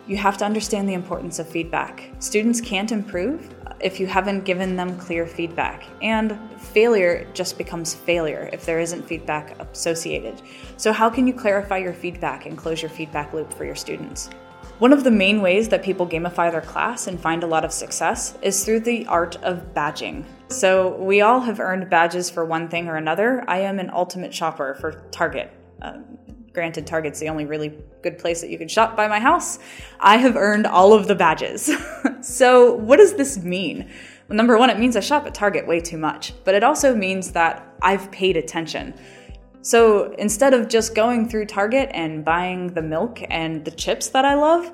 you 0.07 0.19
have 0.19 0.37
to 0.39 0.45
understand 0.45 0.87
the 0.87 0.95
importance 0.95 1.39
of 1.39 1.49
feedback. 1.49 2.11
Students 2.19 2.61
can't 2.61 2.93
improve 2.93 3.55
if 3.85 4.01
you 4.01 4.07
haven't 4.07 4.47
given 4.47 4.77
them 4.77 4.99
clear 4.99 5.27
feedback. 5.27 5.85
And 6.03 6.39
failure 6.59 7.27
just 7.35 7.59
becomes 7.59 7.95
failure 7.95 8.49
if 8.53 8.65
there 8.65 8.81
isn't 8.81 9.07
feedback 9.07 9.61
associated. 9.61 10.41
So, 10.79 10.93
how 10.93 11.11
can 11.11 11.27
you 11.27 11.35
clarify 11.35 11.79
your 11.79 11.93
feedback 11.93 12.47
and 12.47 12.57
close 12.57 12.83
your 12.83 12.91
feedback 12.91 13.33
loop 13.35 13.53
for 13.53 13.65
your 13.65 13.77
students? 13.77 14.31
One 14.79 14.93
of 14.93 15.05
the 15.05 15.11
main 15.11 15.41
ways 15.41 15.69
that 15.69 15.85
people 15.85 16.07
gamify 16.07 16.51
their 16.51 16.63
class 16.63 17.07
and 17.07 17.21
find 17.21 17.45
a 17.45 17.47
lot 17.47 17.65
of 17.65 17.73
success 17.73 18.37
is 18.43 18.65
through 18.65 18.81
the 18.81 19.07
art 19.07 19.37
of 19.37 19.75
badging. 19.75 20.25
So, 20.49 20.97
we 20.97 21.21
all 21.21 21.41
have 21.41 21.61
earned 21.61 21.91
badges 21.91 22.31
for 22.31 22.45
one 22.47 22.69
thing 22.69 22.89
or 22.89 22.97
another. 22.97 23.45
I 23.47 23.59
am 23.61 23.79
an 23.79 23.91
ultimate 23.91 24.35
shopper 24.35 24.75
for 24.81 25.05
Target. 25.11 25.53
Um, 25.83 26.19
Granted, 26.55 26.87
Target's 26.87 27.19
the 27.19 27.29
only 27.29 27.47
really 27.47 27.77
good 28.01 28.17
place 28.17 28.41
that 28.41 28.49
you 28.49 28.59
can 28.59 28.69
shop 28.69 28.97
by 28.97 29.09
my 29.09 29.19
house. 29.19 29.59
I 29.99 30.19
have 30.19 30.37
earned 30.37 30.69
all 30.69 30.93
of 30.93 31.09
the 31.09 31.15
badges. 31.17 31.69
so, 32.21 32.75
what 32.75 32.99
does 32.99 33.15
this 33.15 33.39
mean? 33.39 33.91
Well, 34.29 34.37
number 34.37 34.57
one, 34.57 34.71
it 34.71 34.79
means 34.79 34.97
I 34.97 35.01
shop 35.01 35.27
at 35.27 35.35
Target 35.35 35.67
way 35.67 35.81
too 35.81 35.99
much, 35.99 36.33
but 36.45 36.55
it 36.55 36.63
also 36.63 36.95
means 36.95 37.33
that 37.33 37.67
I've 37.83 38.09
paid 38.13 38.37
attention. 38.37 38.95
So, 39.63 40.13
instead 40.13 40.55
of 40.55 40.69
just 40.69 40.95
going 40.95 41.29
through 41.29 41.47
Target 41.47 41.91
and 41.93 42.25
buying 42.25 42.69
the 42.69 42.83
milk 42.83 43.21
and 43.31 43.65
the 43.65 43.73
chips 43.73 44.09
that 44.11 44.25
I 44.25 44.35
love, 44.35 44.71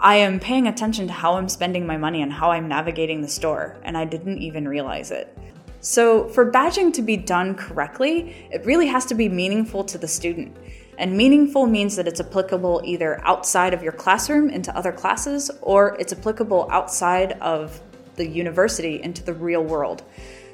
I 0.00 0.16
am 0.16 0.40
paying 0.40 0.66
attention 0.66 1.06
to 1.08 1.12
how 1.12 1.34
I'm 1.34 1.48
spending 1.48 1.86
my 1.86 1.98
money 1.98 2.22
and 2.22 2.32
how 2.32 2.52
I'm 2.52 2.68
navigating 2.68 3.20
the 3.20 3.28
store, 3.28 3.76
and 3.82 3.98
I 3.98 4.06
didn't 4.06 4.38
even 4.38 4.66
realize 4.66 5.10
it. 5.10 5.36
So, 5.80 6.26
for 6.28 6.50
badging 6.50 6.94
to 6.94 7.02
be 7.02 7.18
done 7.18 7.54
correctly, 7.54 8.48
it 8.50 8.64
really 8.64 8.86
has 8.86 9.04
to 9.06 9.14
be 9.14 9.28
meaningful 9.28 9.84
to 9.84 9.98
the 9.98 10.08
student. 10.08 10.56
And 10.98 11.16
meaningful 11.16 11.66
means 11.66 11.96
that 11.96 12.06
it's 12.06 12.20
applicable 12.20 12.82
either 12.84 13.20
outside 13.26 13.74
of 13.74 13.82
your 13.82 13.92
classroom 13.92 14.50
into 14.50 14.76
other 14.76 14.92
classes 14.92 15.50
or 15.62 15.96
it's 15.98 16.12
applicable 16.12 16.68
outside 16.70 17.32
of 17.40 17.80
the 18.16 18.26
university 18.26 19.02
into 19.02 19.22
the 19.22 19.32
real 19.32 19.64
world. 19.64 20.02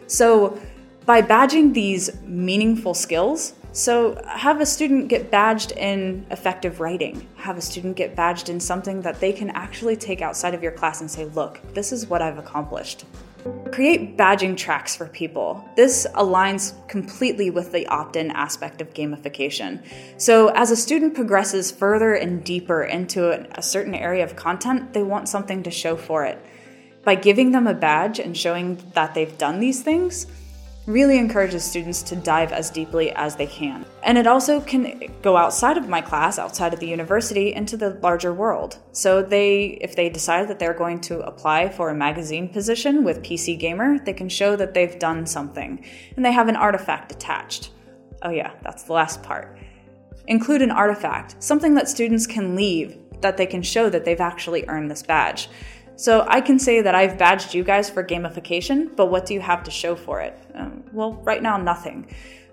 So, 0.07 0.59
by 1.05 1.23
badging 1.23 1.73
these 1.73 2.21
meaningful 2.23 2.93
skills, 2.95 3.55
so 3.73 4.21
have 4.27 4.61
a 4.61 4.67
student 4.67 5.09
get 5.09 5.31
badged 5.31 5.73
in 5.73 6.27
effective 6.31 6.81
writing, 6.81 7.27
have 7.37 7.57
a 7.57 7.61
student 7.61 7.97
get 7.97 8.15
badged 8.15 8.49
in 8.49 8.61
something 8.61 9.03
that 9.03 9.21
they 9.21 9.33
can 9.33 9.51
actually 9.51 9.97
take 9.97 10.21
outside 10.21 10.55
of 10.55 10.63
your 10.63 10.73
class 10.73 11.01
and 11.01 11.11
say, 11.11 11.25
look, 11.27 11.61
this 11.75 11.93
is 11.93 12.07
what 12.07 12.21
I've 12.21 12.39
accomplished. 12.39 13.05
Create 13.73 14.17
badging 14.17 14.57
tracks 14.57 14.97
for 14.97 15.07
people. 15.07 15.69
This 15.77 16.07
aligns 16.15 16.75
completely 16.89 17.51
with 17.51 17.71
the 17.73 17.87
opt 17.87 18.17
in 18.17 18.31
aspect 18.31 18.81
of 18.81 18.95
gamification. 18.95 19.83
So, 20.17 20.49
as 20.49 20.71
a 20.71 20.77
student 20.77 21.15
progresses 21.15 21.71
further 21.71 22.15
and 22.15 22.43
deeper 22.43 22.83
into 22.83 23.47
a 23.57 23.63
certain 23.63 23.95
area 23.95 24.25
of 24.25 24.35
content, 24.37 24.93
they 24.93 25.03
want 25.03 25.29
something 25.29 25.63
to 25.63 25.71
show 25.71 25.97
for 25.97 26.25
it. 26.25 26.45
By 27.05 27.15
giving 27.15 27.53
them 27.53 27.67
a 27.67 27.75
badge 27.75 28.19
and 28.19 28.37
showing 28.37 28.83
that 28.95 29.15
they've 29.15 29.39
done 29.39 29.61
these 29.61 29.83
things, 29.83 30.27
really 30.89 31.19
encourages 31.19 31.63
students 31.63 32.03
to 32.03 32.17
dive 32.17 32.51
as 32.51 32.71
deeply 32.71 33.13
as 33.13 33.37
they 33.37 33.47
can. 33.47 33.85
And 34.03 34.17
it 34.17 34.27
also 34.27 34.61
can 34.61 35.13
go 35.23 35.37
outside 35.37 35.77
of 35.77 35.89
my 35.89 36.01
class, 36.01 36.39
outside 36.39 36.73
of 36.73 36.81
the 36.81 36.89
university, 36.89 37.53
into 37.53 37.77
the 37.77 37.91
larger 38.03 38.33
world. 38.33 38.79
So 38.93 39.23
they 39.23 39.79
if 39.83 39.95
they 39.95 40.09
decide 40.09 40.49
that 40.49 40.59
they're 40.59 40.73
going 40.73 41.01
to 41.03 41.21
apply 41.21 41.69
for 41.69 41.91
a 41.91 41.95
magazine 41.95 42.49
position 42.49 43.05
with 43.05 43.23
PC 43.23 43.59
Gamer, 43.59 43.99
they 43.99 44.15
can 44.15 44.31
show 44.31 44.57
that 44.57 44.73
they've 44.73 44.99
done 44.99 45.27
something 45.27 45.85
and 46.17 46.25
they 46.25 46.33
have 46.33 46.49
an 46.49 46.57
artifact 46.57 47.13
attached. 47.13 47.71
Oh 48.23 48.31
yeah, 48.31 48.53
that's 48.63 48.85
the 48.85 48.95
last 48.95 49.23
part. 49.23 49.59
Include 50.27 50.63
an 50.63 50.71
artifact, 50.71 51.43
something 51.43 51.75
that 51.75 51.89
students 51.89 52.27
can 52.27 52.57
leave 52.57 52.97
that 53.21 53.37
they 53.37 53.47
can 53.47 53.63
show 53.63 53.91
that 53.91 54.05
they've 54.05 54.21
actually 54.21 54.65
earned 54.69 54.91
this 54.91 55.03
badge. 55.03 55.49
So 55.99 56.25
I 56.29 56.41
can 56.41 56.61
say 56.61 56.81
that 56.81 56.95
I've 56.95 57.19
badged 57.19 57.55
you 57.55 57.65
guys 57.65 57.91
for 57.91 58.05
gamification, 58.05 58.95
but 58.95 59.07
what 59.07 59.27
do 59.27 59.35
you 59.35 59.41
have 59.41 59.65
to 59.65 59.71
show 59.73 59.97
for 59.97 60.21
it? 60.21 60.39
Um, 60.55 60.85
well, 60.93 61.15
right 61.25 61.43
now, 61.43 61.57
nothing. 61.57 62.07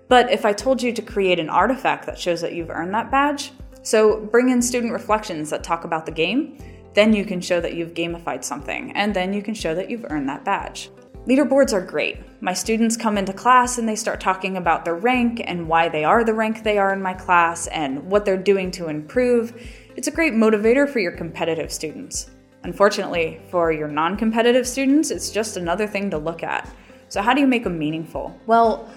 But 0.08 0.32
if 0.32 0.44
I 0.44 0.52
told 0.52 0.82
you 0.82 0.92
to 0.92 1.00
create 1.00 1.38
an 1.38 1.48
artifact 1.48 2.06
that 2.06 2.18
shows 2.18 2.40
that 2.40 2.54
you've 2.54 2.70
earned 2.70 2.92
that 2.94 3.08
badge, 3.08 3.52
so 3.84 4.18
bring 4.18 4.48
in 4.48 4.60
student 4.60 4.92
reflections 4.92 5.48
that 5.50 5.62
talk 5.62 5.84
about 5.84 6.06
the 6.06 6.10
game, 6.12 6.58
then 6.94 7.12
you 7.12 7.24
can 7.24 7.40
show 7.40 7.60
that 7.60 7.74
you've 7.74 7.94
gamified 7.94 8.42
something, 8.42 8.90
and 8.96 9.14
then 9.14 9.32
you 9.32 9.42
can 9.42 9.54
show 9.54 9.76
that 9.76 9.88
you've 9.88 10.06
earned 10.10 10.28
that 10.28 10.44
badge. 10.44 10.90
Leaderboards 11.28 11.72
are 11.72 11.80
great. 11.80 12.18
My 12.42 12.52
students 12.52 12.96
come 12.96 13.16
into 13.16 13.32
class 13.32 13.78
and 13.78 13.88
they 13.88 13.94
start 13.94 14.20
talking 14.20 14.56
about 14.56 14.84
their 14.84 14.96
rank 14.96 15.40
and 15.44 15.68
why 15.68 15.88
they 15.88 16.02
are 16.02 16.24
the 16.24 16.34
rank 16.34 16.64
they 16.64 16.78
are 16.78 16.92
in 16.92 17.00
my 17.00 17.14
class 17.14 17.68
and 17.68 18.10
what 18.10 18.24
they're 18.24 18.36
doing 18.36 18.72
to 18.72 18.88
improve. 18.88 19.52
It's 19.94 20.08
a 20.08 20.12
great 20.12 20.32
motivator 20.32 20.88
for 20.88 20.98
your 20.98 21.12
competitive 21.12 21.72
students. 21.72 22.30
Unfortunately, 22.66 23.40
for 23.48 23.70
your 23.70 23.86
non 23.86 24.16
competitive 24.16 24.66
students, 24.66 25.12
it's 25.12 25.30
just 25.30 25.56
another 25.56 25.86
thing 25.86 26.10
to 26.10 26.18
look 26.18 26.42
at. 26.42 26.68
So, 27.08 27.22
how 27.22 27.32
do 27.32 27.40
you 27.40 27.46
make 27.46 27.62
them 27.62 27.78
meaningful? 27.78 28.36
Well, 28.46 28.90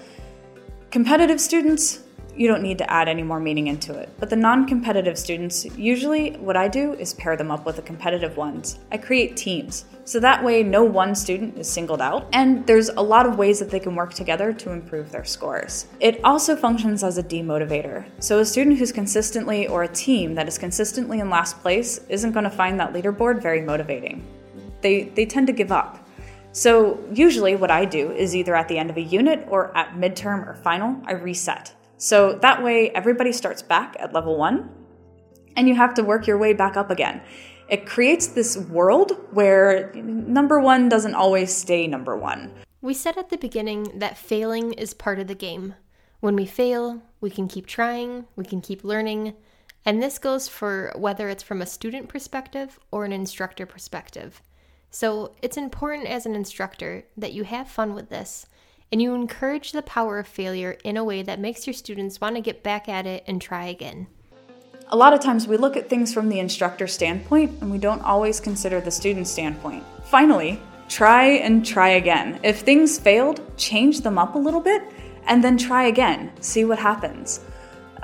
competitive 0.90 1.40
students, 1.40 2.00
you 2.40 2.48
don't 2.48 2.62
need 2.62 2.78
to 2.78 2.90
add 2.90 3.06
any 3.06 3.22
more 3.22 3.38
meaning 3.38 3.66
into 3.66 3.92
it. 3.92 4.08
But 4.18 4.30
the 4.30 4.36
non 4.36 4.66
competitive 4.66 5.18
students, 5.18 5.66
usually 5.76 6.30
what 6.38 6.56
I 6.56 6.68
do 6.68 6.94
is 6.94 7.12
pair 7.12 7.36
them 7.36 7.50
up 7.50 7.66
with 7.66 7.76
the 7.76 7.82
competitive 7.82 8.38
ones. 8.38 8.78
I 8.90 8.96
create 8.96 9.36
teams. 9.36 9.84
So 10.04 10.18
that 10.20 10.42
way, 10.42 10.62
no 10.62 10.82
one 10.82 11.14
student 11.14 11.58
is 11.58 11.68
singled 11.68 12.00
out, 12.00 12.26
and 12.32 12.66
there's 12.66 12.88
a 12.88 13.02
lot 13.02 13.26
of 13.26 13.36
ways 13.36 13.58
that 13.58 13.68
they 13.68 13.78
can 13.78 13.94
work 13.94 14.14
together 14.14 14.54
to 14.54 14.70
improve 14.70 15.12
their 15.12 15.26
scores. 15.26 15.86
It 16.00 16.24
also 16.24 16.56
functions 16.56 17.04
as 17.04 17.18
a 17.18 17.22
demotivator. 17.22 18.06
So, 18.20 18.38
a 18.38 18.44
student 18.46 18.78
who's 18.78 18.90
consistently, 18.90 19.68
or 19.68 19.82
a 19.82 19.88
team 19.88 20.34
that 20.36 20.48
is 20.48 20.56
consistently 20.56 21.20
in 21.20 21.28
last 21.28 21.60
place, 21.60 22.00
isn't 22.08 22.32
going 22.32 22.44
to 22.44 22.50
find 22.50 22.80
that 22.80 22.94
leaderboard 22.94 23.42
very 23.42 23.60
motivating. 23.60 24.26
They, 24.80 25.02
they 25.02 25.26
tend 25.26 25.46
to 25.48 25.52
give 25.52 25.70
up. 25.70 26.08
So, 26.52 27.04
usually, 27.12 27.54
what 27.56 27.70
I 27.70 27.84
do 27.84 28.12
is 28.12 28.34
either 28.34 28.56
at 28.56 28.66
the 28.66 28.78
end 28.78 28.88
of 28.88 28.96
a 28.96 29.02
unit 29.02 29.46
or 29.50 29.76
at 29.76 29.92
midterm 29.96 30.48
or 30.48 30.54
final, 30.54 30.98
I 31.04 31.12
reset. 31.12 31.74
So 32.00 32.32
that 32.40 32.62
way, 32.62 32.88
everybody 32.92 33.30
starts 33.30 33.60
back 33.60 33.94
at 33.98 34.14
level 34.14 34.38
one 34.38 34.70
and 35.54 35.68
you 35.68 35.74
have 35.74 35.92
to 35.94 36.02
work 36.02 36.26
your 36.26 36.38
way 36.38 36.54
back 36.54 36.78
up 36.78 36.90
again. 36.90 37.20
It 37.68 37.84
creates 37.84 38.28
this 38.28 38.56
world 38.56 39.12
where 39.32 39.92
number 39.94 40.60
one 40.60 40.88
doesn't 40.88 41.14
always 41.14 41.54
stay 41.54 41.86
number 41.86 42.16
one. 42.16 42.54
We 42.80 42.94
said 42.94 43.18
at 43.18 43.28
the 43.28 43.36
beginning 43.36 43.98
that 43.98 44.16
failing 44.16 44.72
is 44.72 44.94
part 44.94 45.18
of 45.18 45.26
the 45.26 45.34
game. 45.34 45.74
When 46.20 46.36
we 46.36 46.46
fail, 46.46 47.02
we 47.20 47.28
can 47.28 47.48
keep 47.48 47.66
trying, 47.66 48.24
we 48.34 48.46
can 48.46 48.62
keep 48.62 48.82
learning, 48.82 49.34
and 49.84 50.02
this 50.02 50.18
goes 50.18 50.48
for 50.48 50.94
whether 50.96 51.28
it's 51.28 51.42
from 51.42 51.60
a 51.60 51.66
student 51.66 52.08
perspective 52.08 52.78
or 52.90 53.04
an 53.04 53.12
instructor 53.12 53.66
perspective. 53.66 54.40
So 54.90 55.34
it's 55.42 55.58
important 55.58 56.08
as 56.08 56.24
an 56.24 56.34
instructor 56.34 57.04
that 57.18 57.34
you 57.34 57.44
have 57.44 57.68
fun 57.68 57.94
with 57.94 58.08
this 58.08 58.46
and 58.92 59.00
you 59.00 59.14
encourage 59.14 59.72
the 59.72 59.82
power 59.82 60.18
of 60.18 60.26
failure 60.26 60.76
in 60.84 60.96
a 60.96 61.04
way 61.04 61.22
that 61.22 61.38
makes 61.38 61.66
your 61.66 61.74
students 61.74 62.20
want 62.20 62.34
to 62.36 62.40
get 62.40 62.62
back 62.62 62.88
at 62.88 63.06
it 63.06 63.24
and 63.26 63.40
try 63.40 63.66
again. 63.66 64.06
A 64.88 64.96
lot 64.96 65.12
of 65.12 65.20
times 65.20 65.46
we 65.46 65.56
look 65.56 65.76
at 65.76 65.88
things 65.88 66.12
from 66.12 66.28
the 66.28 66.40
instructor 66.40 66.88
standpoint 66.88 67.60
and 67.60 67.70
we 67.70 67.78
don't 67.78 68.02
always 68.02 68.40
consider 68.40 68.80
the 68.80 68.90
student 68.90 69.28
standpoint. 69.28 69.84
Finally, 70.06 70.60
try 70.88 71.24
and 71.24 71.64
try 71.64 71.90
again. 71.90 72.40
If 72.42 72.60
things 72.60 72.98
failed, 72.98 73.40
change 73.56 74.00
them 74.00 74.18
up 74.18 74.34
a 74.34 74.38
little 74.38 74.60
bit 74.60 74.82
and 75.26 75.44
then 75.44 75.56
try 75.56 75.84
again. 75.84 76.32
See 76.40 76.64
what 76.64 76.80
happens. 76.80 77.40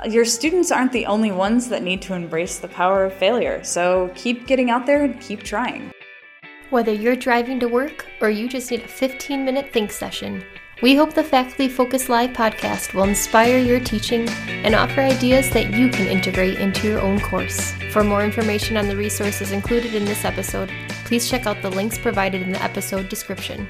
Your 0.07 0.23
students 0.23 0.71
aren't 0.71 0.93
the 0.93 1.07
only 1.07 1.31
ones 1.31 1.67
that 1.69 1.83
need 1.83 2.01
to 2.03 2.13
embrace 2.13 2.59
the 2.59 2.67
power 2.67 3.03
of 3.03 3.13
failure, 3.13 3.63
so 3.63 4.11
keep 4.15 4.45
getting 4.45 4.69
out 4.69 4.85
there 4.85 5.03
and 5.03 5.19
keep 5.19 5.41
trying. 5.41 5.91
Whether 6.69 6.93
you're 6.93 7.15
driving 7.15 7.59
to 7.61 7.67
work 7.67 8.05
or 8.21 8.29
you 8.29 8.47
just 8.47 8.69
need 8.69 8.81
a 8.81 8.87
15 8.87 9.43
minute 9.43 9.73
think 9.73 9.91
session, 9.91 10.43
we 10.81 10.95
hope 10.95 11.13
the 11.13 11.23
Faculty 11.23 11.67
Focus 11.67 12.07
Live 12.07 12.31
podcast 12.31 12.93
will 12.93 13.05
inspire 13.05 13.57
your 13.57 13.79
teaching 13.79 14.29
and 14.47 14.75
offer 14.75 15.01
ideas 15.01 15.49
that 15.51 15.73
you 15.73 15.89
can 15.89 16.07
integrate 16.07 16.59
into 16.59 16.87
your 16.87 16.99
own 16.99 17.19
course. 17.19 17.73
For 17.91 18.03
more 18.03 18.23
information 18.23 18.77
on 18.77 18.87
the 18.87 18.95
resources 18.95 19.51
included 19.51 19.95
in 19.95 20.05
this 20.05 20.23
episode, 20.23 20.71
please 21.05 21.29
check 21.29 21.47
out 21.47 21.61
the 21.63 21.71
links 21.71 21.97
provided 21.97 22.43
in 22.43 22.51
the 22.51 22.61
episode 22.61 23.09
description. 23.09 23.67